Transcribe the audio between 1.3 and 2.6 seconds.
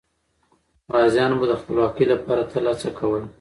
به د خپلواکۍ لپاره